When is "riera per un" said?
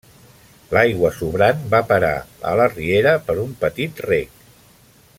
2.73-3.55